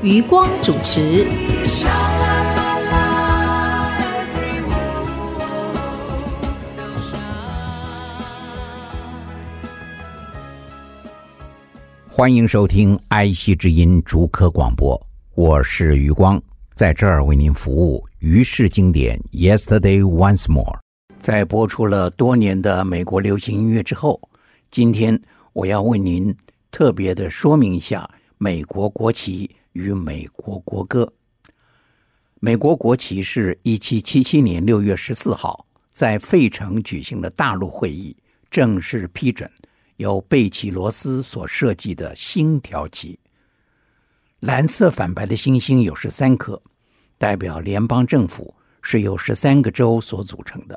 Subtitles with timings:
[0.00, 1.26] 余光主持。
[12.08, 15.00] 欢迎收听《爱惜之音》竹科广播，
[15.34, 16.40] 我是余光，
[16.76, 18.06] 在这儿为您服务。
[18.20, 20.78] 于是经典，Yesterday Once More。
[21.18, 24.20] 在播出了多年的美国流行音乐之后，
[24.70, 25.20] 今天
[25.52, 26.32] 我要为您
[26.70, 29.50] 特别的说明一下美国国旗。
[29.78, 31.10] 与美国国歌，
[32.40, 38.12] 美国国旗是一七七七年六月十四号在费城举行的大陆会议
[38.50, 39.48] 正式批准，
[39.98, 43.16] 由贝奇罗斯所设计的星条旗。
[44.40, 46.60] 蓝色反白的星星有十三颗，
[47.16, 50.76] 代表联邦政府是由十三个州所组成的。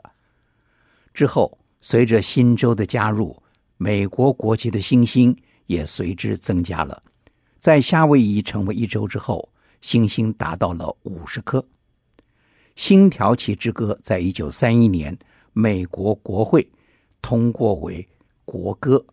[1.12, 3.42] 之后，随着新州的加入，
[3.78, 7.02] 美国国旗的星星也随之增加了。
[7.62, 9.48] 在夏威夷成为一周之后，
[9.82, 11.64] 星星达到了五十颗。
[12.76, 15.16] 星条旗之歌在一九三一年
[15.54, 16.68] 美国国会
[17.22, 18.08] 通过为
[18.46, 19.06] 国歌。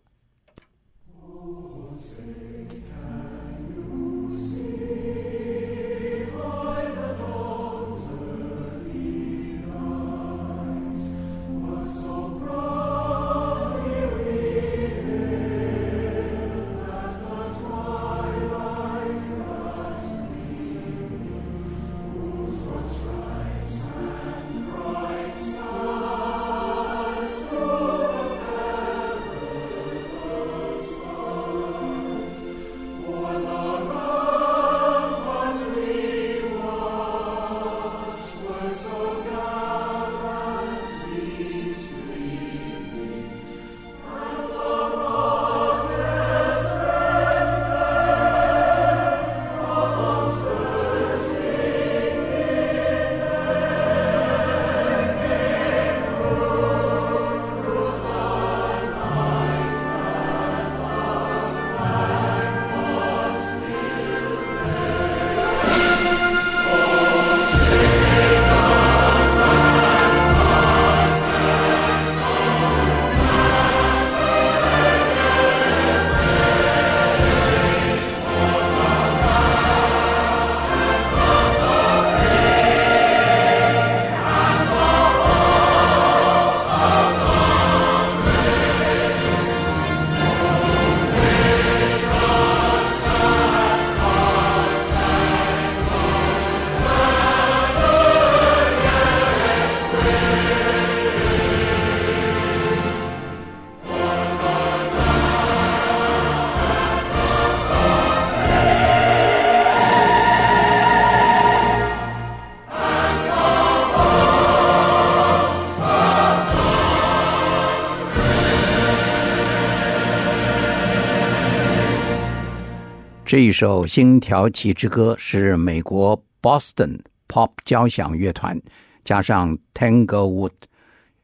[123.29, 128.59] 这一首《星条旗之歌》是美国 Boston Pop 交响乐团
[129.05, 130.49] 加上 Tanglewood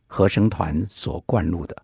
[0.05, 1.75] 合声团所灌录的。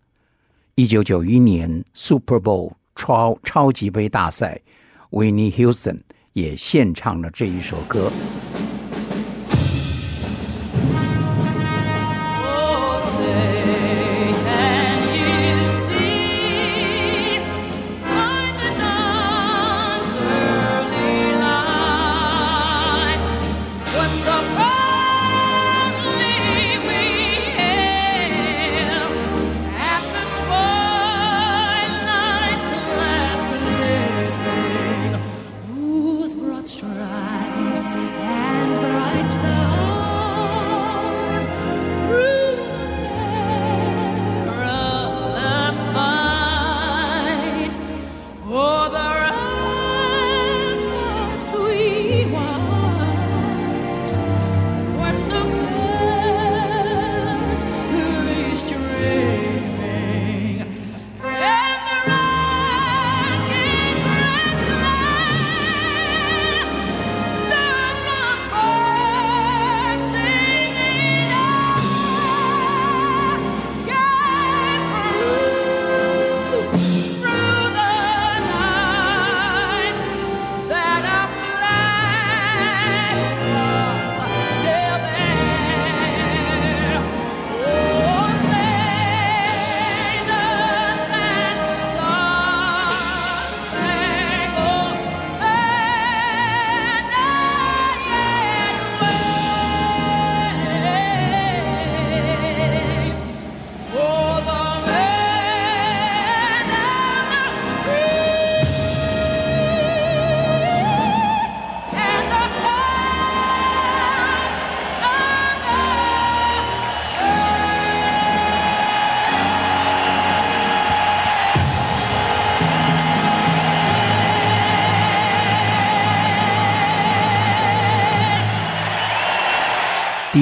[0.76, 4.60] 一九九一年 Super Bowl 超超级杯大赛
[5.10, 6.02] ，Winnie Houston
[6.34, 8.08] 也献唱了这一首歌。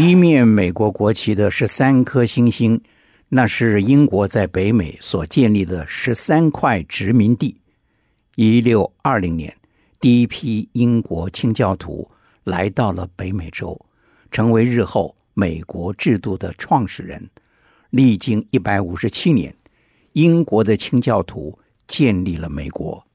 [0.02, 2.80] 一面美国国旗的十三颗星星，
[3.28, 7.54] 那是英国在北美所建立的十三块殖民地。
[8.34, 9.54] 一六二零年，
[10.00, 12.10] 第一批英国清教徒
[12.44, 13.78] 来到了北美洲，
[14.30, 17.22] 成为日后美国制度的创始人。
[17.90, 19.54] 历经一百五十七年，
[20.14, 23.06] 英国的清教徒建立了美国。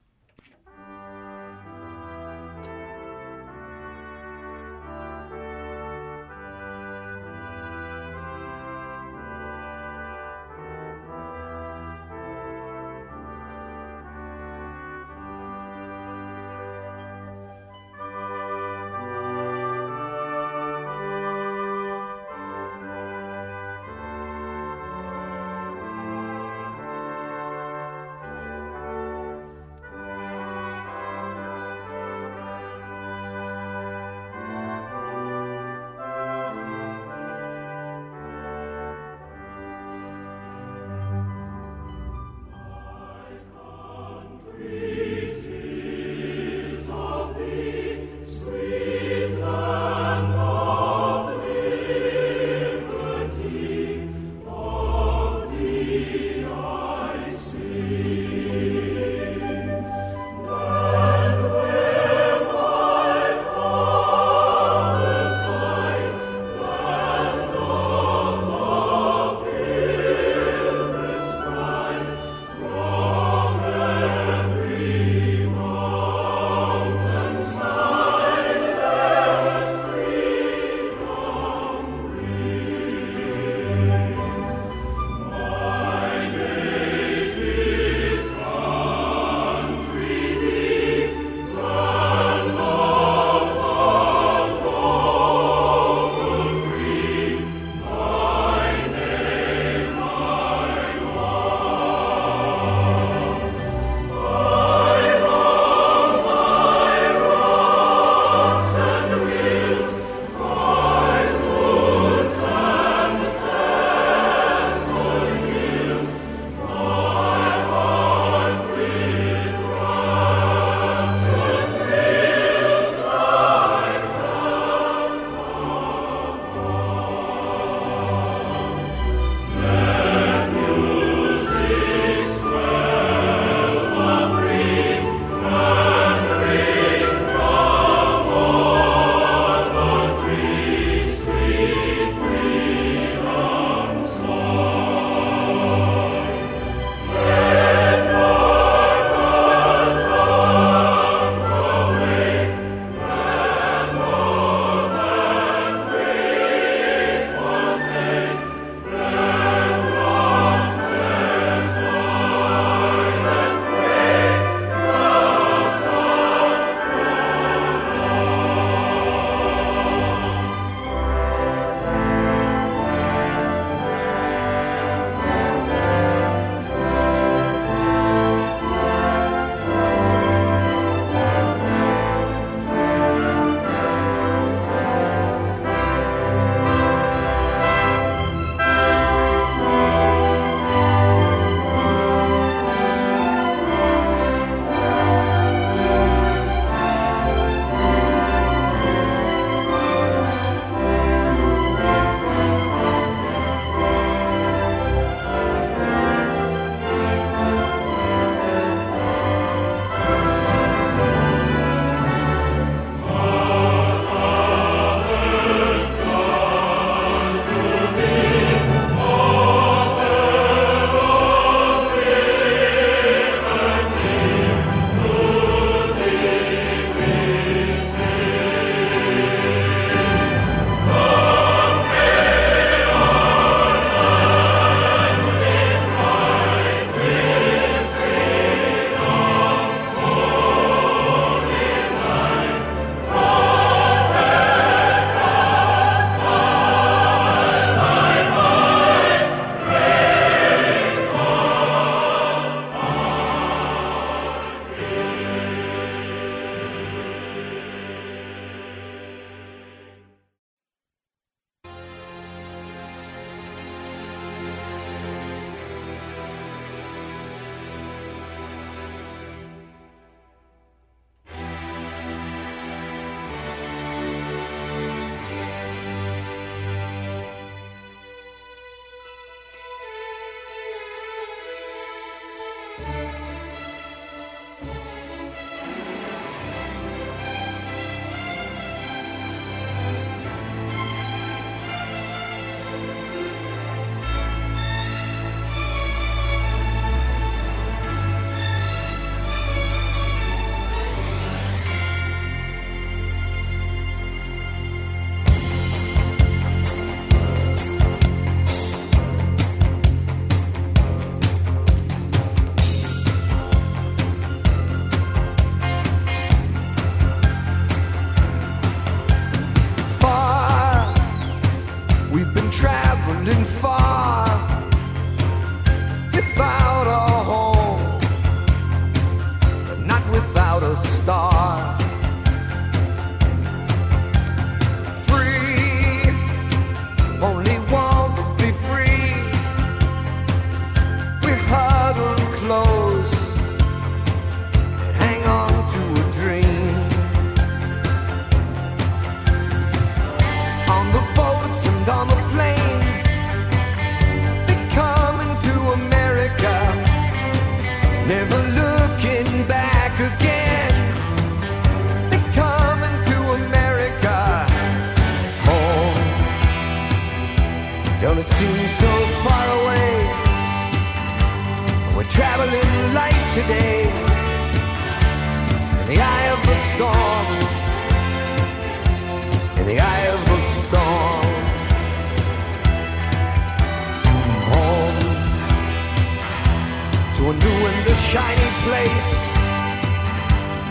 [388.10, 389.10] Shiny place.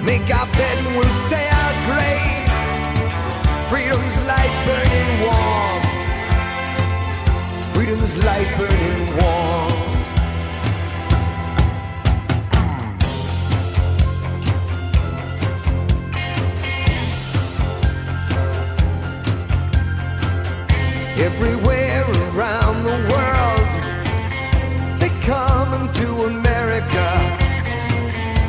[0.04, 2.36] Make our bed and we'll say our grace.
[3.70, 5.82] Freedom's light burning warm.
[7.74, 9.74] Freedom's light burning warm.
[21.18, 21.75] Everywhere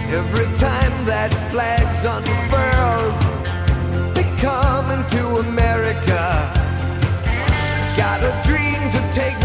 [0.09, 3.15] Every time that flag's unfurled,
[4.15, 6.23] they come into America.
[7.97, 9.36] Got a dream to take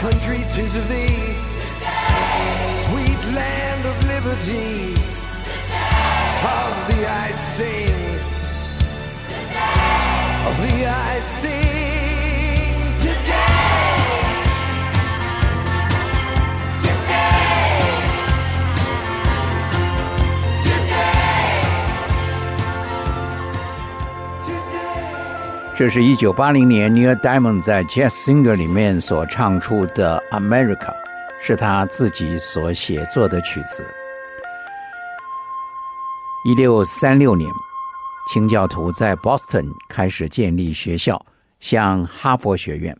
[0.00, 1.34] country, tis of thee.
[2.84, 4.94] Sweet land of liberty.
[6.58, 7.96] Of thee I sing.
[10.48, 11.59] Of thee I sing
[25.80, 30.76] 这是一九八零年 Neil Diamond 在《Jazz Singer》里面所唱出的《America》，
[31.40, 33.82] 是他自己所写作的曲子。
[36.44, 37.50] 一六三六年，
[38.30, 41.24] 清教徒在 Boston 开始建立学校，
[41.60, 42.94] 像哈佛学院。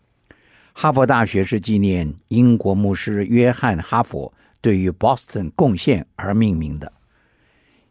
[0.73, 4.33] 哈佛大学是纪念英国牧师约翰·哈佛
[4.63, 6.91] 对于 Boston 贡献而命名的。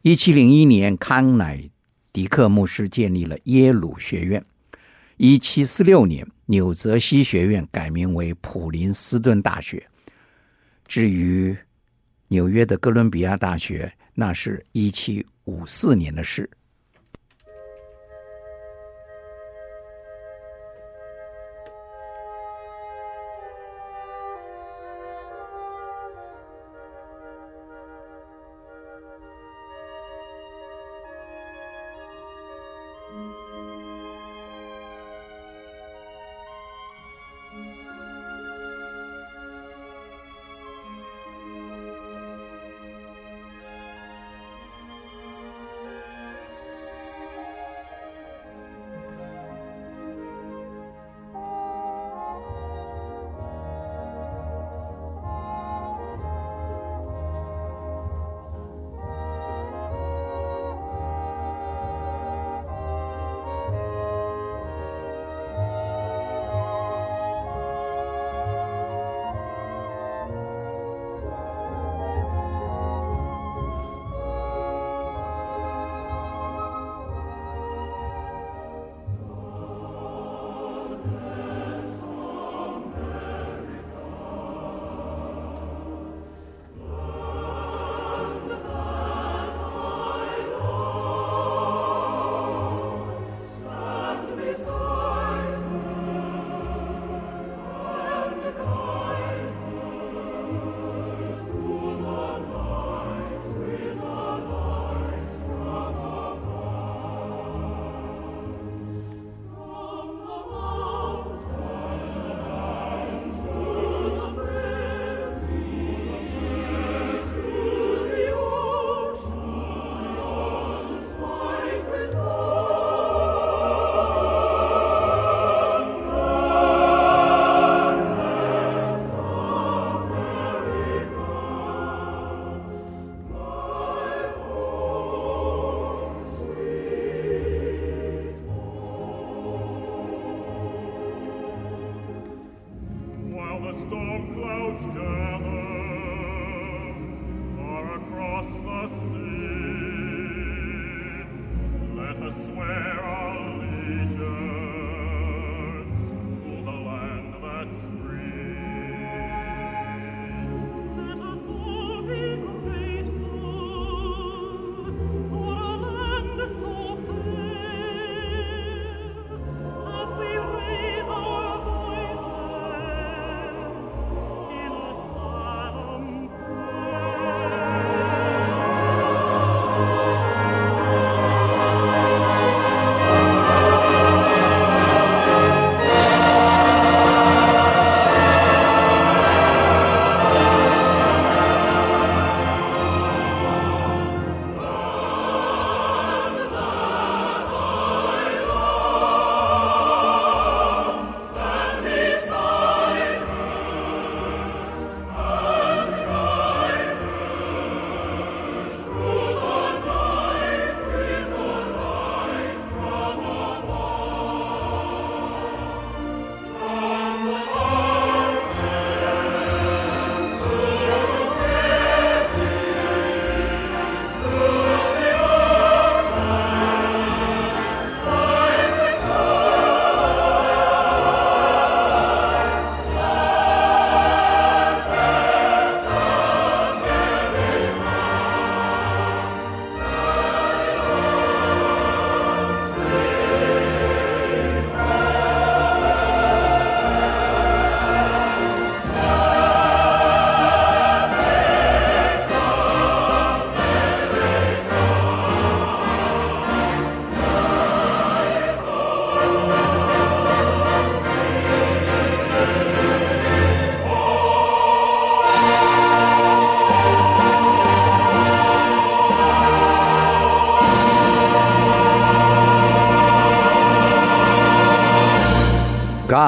[0.02, 1.70] 一七零一年，康乃
[2.12, 4.44] 狄克牧师建立了耶鲁学院。
[5.22, 9.86] 一七四六年，纽泽西学院改名为普林斯顿大学。
[10.88, 11.54] 至于
[12.30, 16.50] 纽约的哥伦比亚大学，那是一七五四年的事。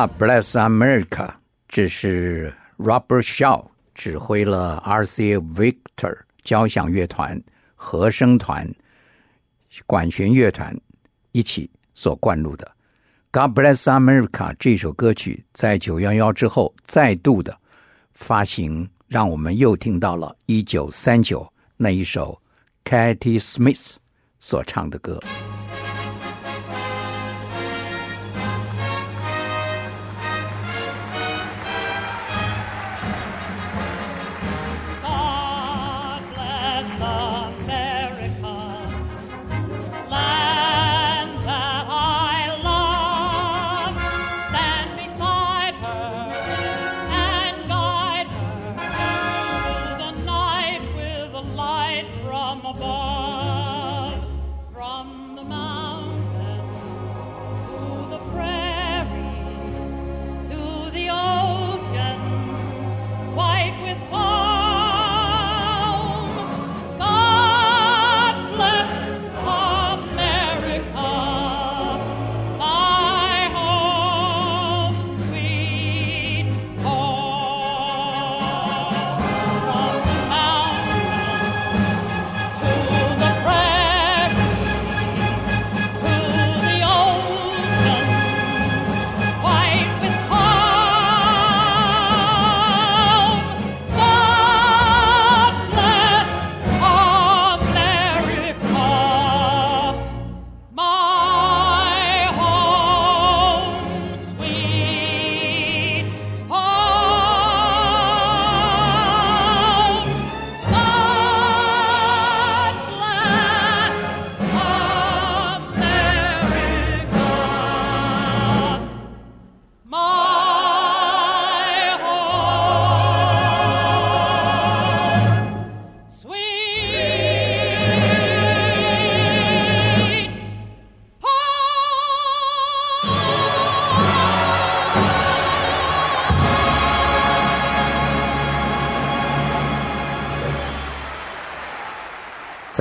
[0.02, 1.32] God Bless America，
[1.68, 7.40] 这是 Robert Shaw 指挥了 RCA Victor 交响乐团、
[7.76, 8.68] 和声团、
[9.86, 10.76] 管弦乐团
[11.34, 12.72] 一起所灌录的。
[13.30, 17.56] God Bless America 这首歌曲在九幺幺之后再度的
[18.16, 22.42] 发行，让我们又听到了一九三九那一首
[22.84, 23.98] Katie Smith
[24.40, 25.20] 所唱的歌。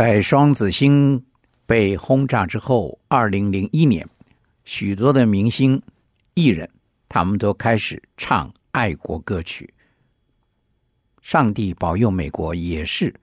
[0.00, 1.22] 在双子星
[1.66, 4.08] 被轰炸之后，二零零一年，
[4.64, 5.78] 许多的明星
[6.32, 6.66] 艺人，
[7.06, 9.68] 他们都开始唱爱国歌曲。
[11.20, 13.14] 上帝保佑美国也是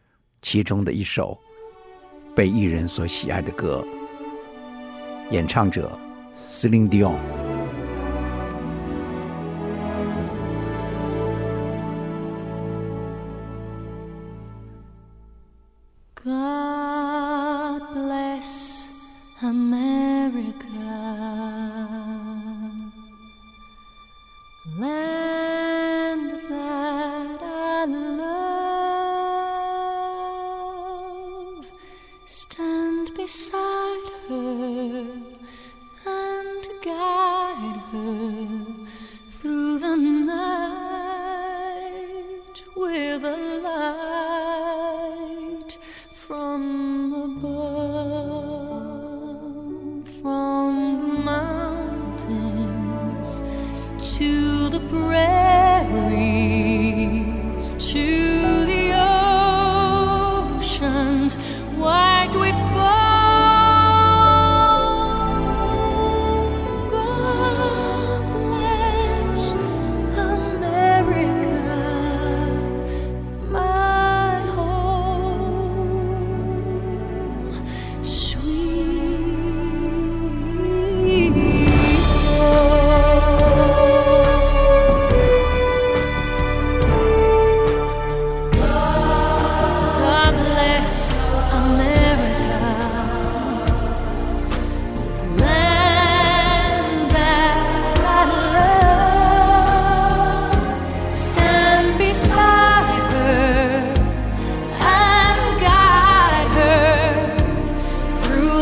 [0.44, 1.36] 其中的一首
[2.36, 3.84] 被艺人所喜爱的歌。
[5.32, 6.00] 演唱者
[6.40, 7.47] Celine Dion。
[33.28, 33.57] so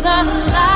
[0.05, 0.74] that light.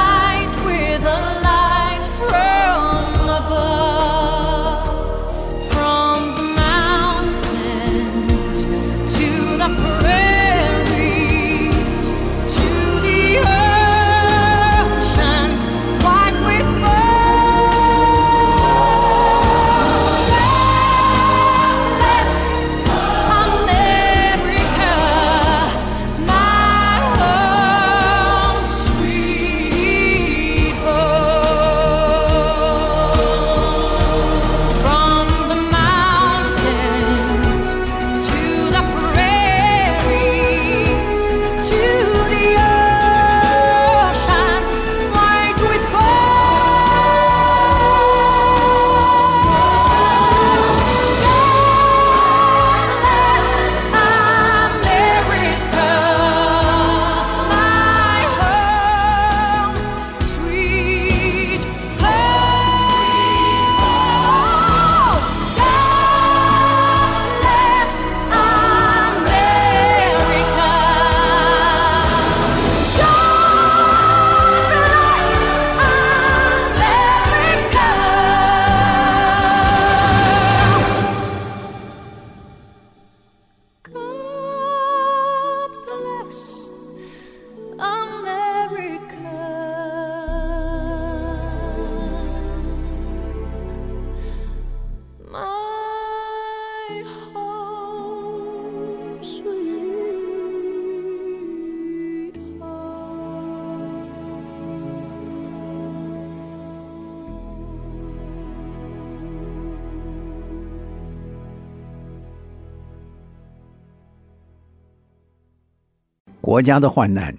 [116.49, 117.35] 国家的患难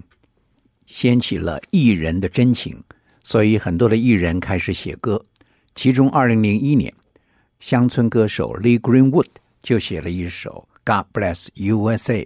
[0.87, 2.81] 掀起了艺人的真情，
[3.25, 5.27] 所以很多的艺人开始写歌。
[5.75, 6.94] 其中，二零零一年，
[7.59, 9.27] 乡村歌手 Lee Greenwood
[9.64, 10.68] 就写了一首
[11.03, 12.25] 《God Bless USA》。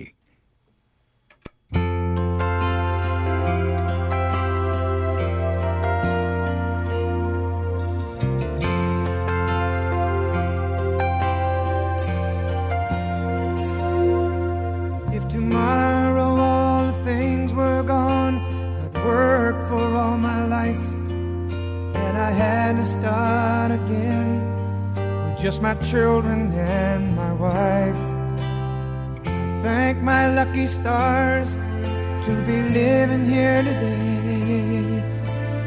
[25.44, 28.02] Just my children and my wife.
[29.62, 31.56] Thank my lucky stars
[32.24, 35.02] to be living here today,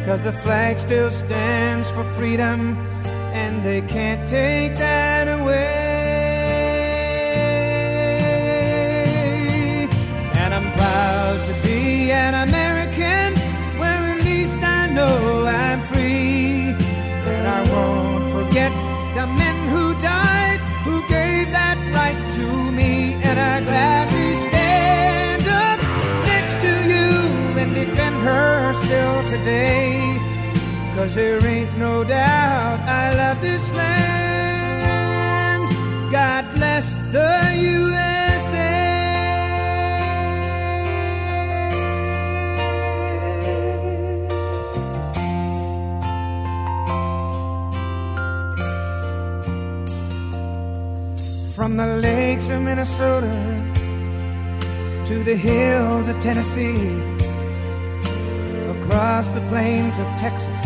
[0.04, 2.76] cause the flag still stands for freedom,
[3.34, 4.87] and they can't take that
[28.28, 30.20] her still today.
[30.96, 35.70] Cause there ain't no doubt I love this land.
[36.12, 36.86] God bless
[37.16, 38.74] the USA.
[51.56, 53.36] From the lakes of Minnesota
[55.06, 57.17] to the hills of Tennessee
[58.98, 60.60] across the plains of Texas,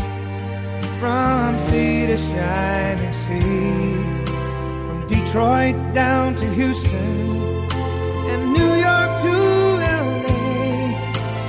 [1.02, 3.92] from sea to shining sea,
[4.86, 7.28] from Detroit down to Houston
[8.32, 9.34] and New York to
[10.00, 10.32] LA.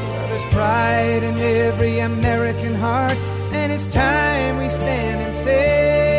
[0.09, 3.17] Well, there's pride in every American heart,
[3.53, 6.12] and it's time we stand and say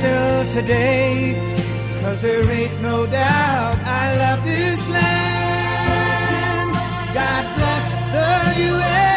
[0.00, 1.36] still today.
[2.00, 6.72] Cause there ain't no doubt I love this land.
[7.12, 8.30] God bless the
[8.62, 9.09] USA.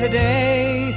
[0.00, 0.94] today.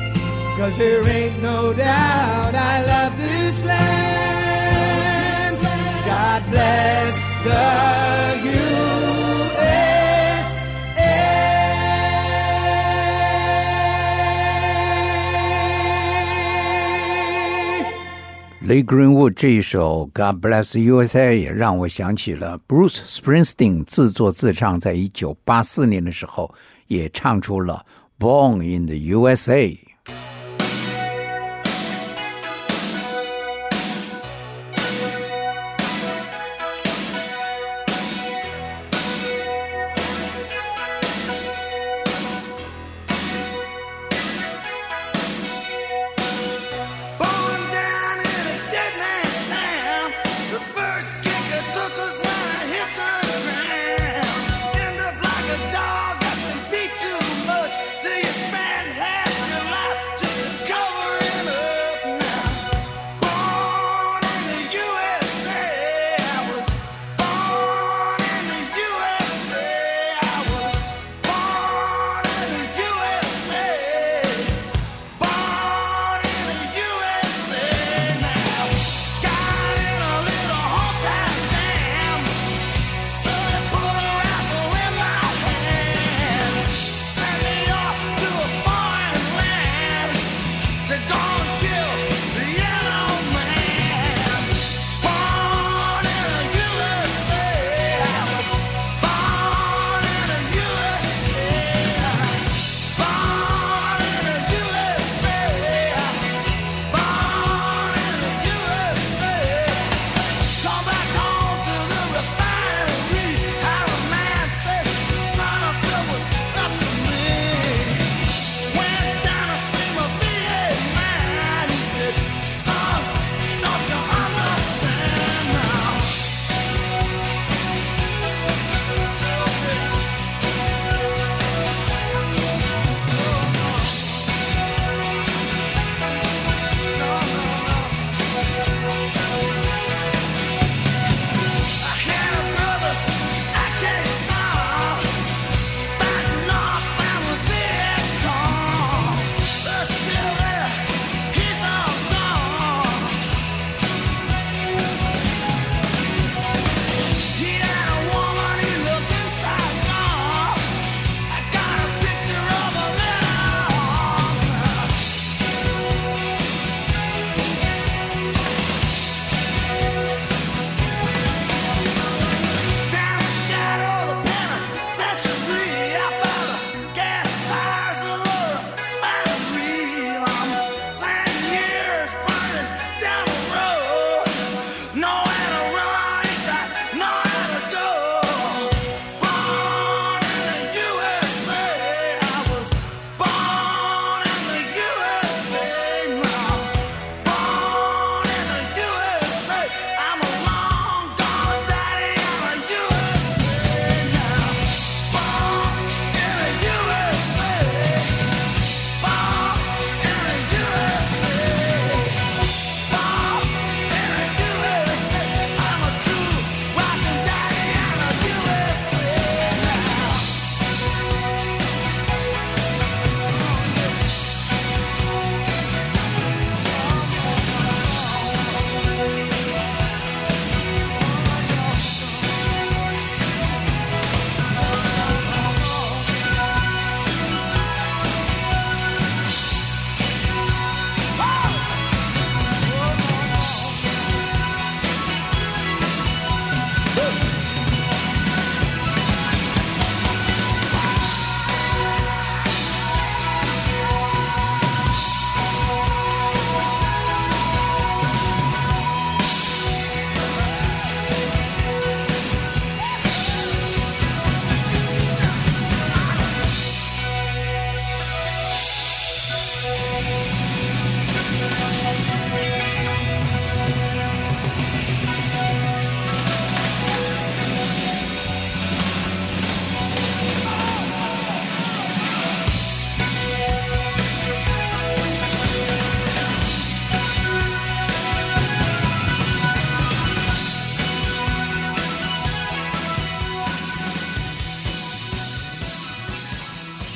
[0.58, 5.58] Cause there ain't no doubt I love this land.
[6.06, 8.60] God bless the USA.
[18.62, 26.54] 雷 Greenwood 这一首《God Bless USA》也让我想起了 Bruce Springsteen 自作自唱，在一九八四年的时候
[26.86, 27.84] 也唱出了《
[28.19, 29.84] Born in the USA》。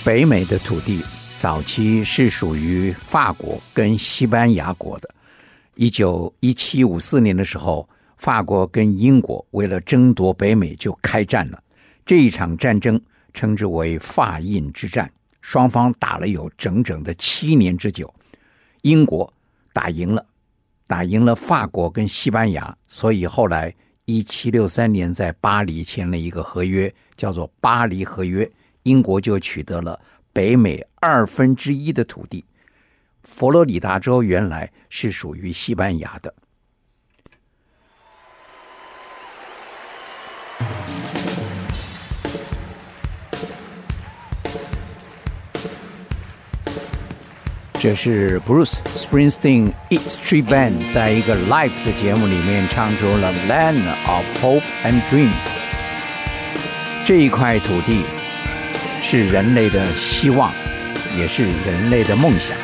[0.09, 1.03] 北美的土地
[1.37, 5.15] 早期是属于法国跟西班牙国的。
[5.75, 7.87] 一九一七五四年的时候，
[8.17, 11.63] 法国跟英国为了争夺北美就开战了。
[12.07, 12.99] 这一场战争
[13.35, 18.11] 称之为法印之战，双方打了有整整的七年之久。
[18.81, 19.31] 英国
[19.75, 20.25] 打赢了，
[20.87, 23.75] 打赢了法国跟西班牙，所以后来
[24.07, 28.47] 一七六三年在巴黎签了一个合约，叫做《巴黎合约》，
[28.89, 30.01] 英国就取得了
[30.33, 32.45] 北美二分之一的土地。
[33.23, 36.35] 佛罗里达州原来是属于西班牙的。
[47.81, 55.31] 这是 Bruce Springsteen E Street Band 在一个 live 的节目里面唱出了《Land of Hope and Dreams》。
[57.05, 58.03] 这一块土地
[59.01, 60.53] 是人类的希望，
[61.17, 62.57] 也是人类的梦想。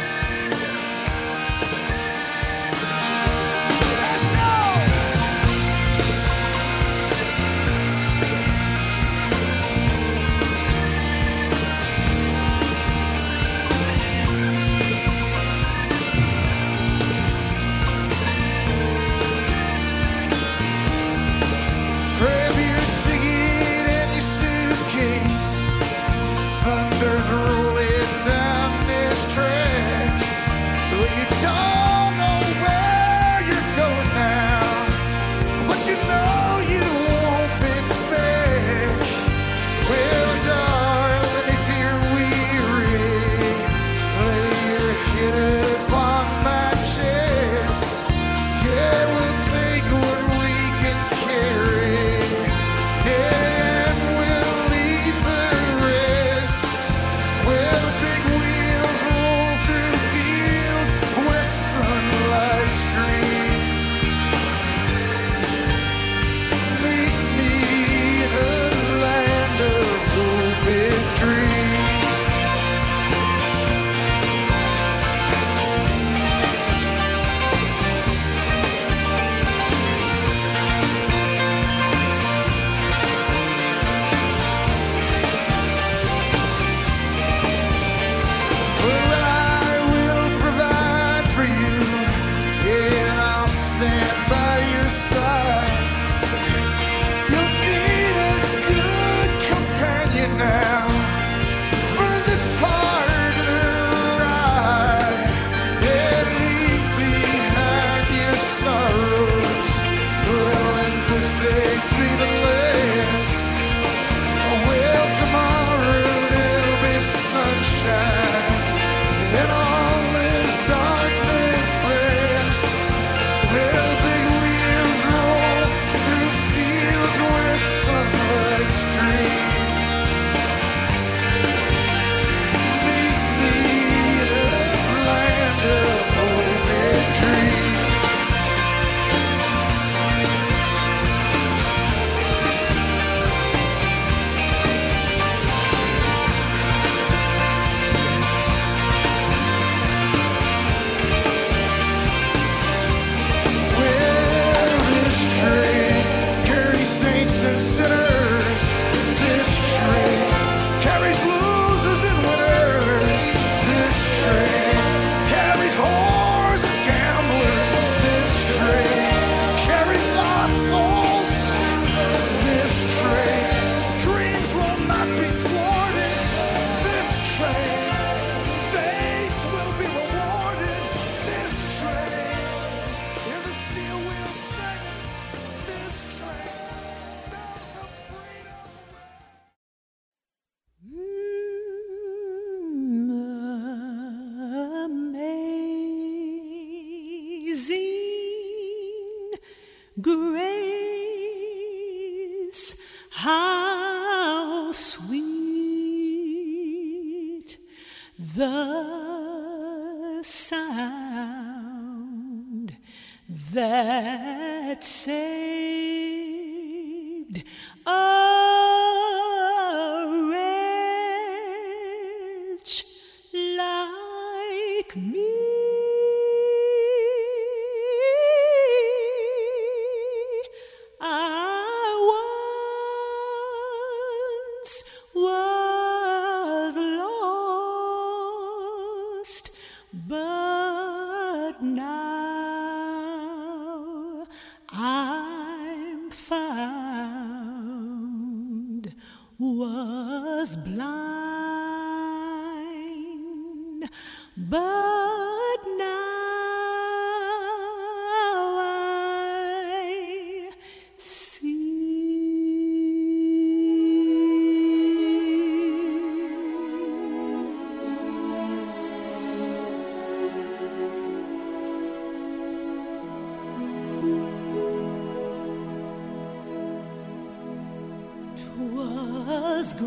[279.62, 279.84] Grace